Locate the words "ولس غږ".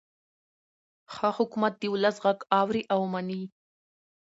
1.93-2.39